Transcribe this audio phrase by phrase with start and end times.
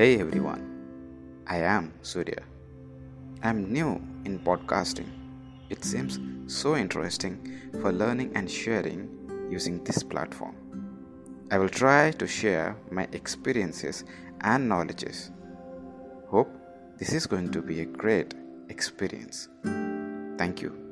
[0.00, 0.62] Hey everyone,
[1.46, 2.42] I am Surya.
[3.42, 5.10] I'm new in podcasting.
[5.68, 7.36] It seems so interesting
[7.82, 9.10] for learning and sharing
[9.50, 10.56] using this platform.
[11.50, 14.04] I will try to share my experiences
[14.40, 15.32] and knowledges.
[16.28, 16.50] Hope
[16.96, 18.32] this is going to be a great
[18.70, 19.50] experience.
[20.38, 20.89] Thank you.